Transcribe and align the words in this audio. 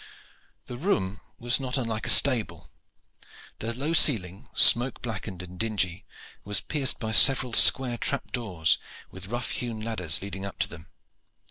The 0.65 0.79
room 0.79 1.21
was 1.37 1.59
not 1.59 1.77
unlike 1.77 2.07
a 2.07 2.09
stable. 2.09 2.71
The 3.59 3.71
low 3.71 3.93
ceiling, 3.93 4.49
smoke 4.55 4.99
blackened 5.03 5.43
and 5.43 5.59
dingy, 5.59 6.05
was 6.43 6.59
pierced 6.59 6.99
by 6.99 7.11
several 7.11 7.53
square 7.53 7.99
trap 7.99 8.31
doors 8.31 8.79
with 9.11 9.27
rough 9.27 9.51
hewn 9.51 9.79
ladders 9.79 10.19
leading 10.19 10.43
up 10.43 10.57
to 10.57 10.67
them. 10.67 10.87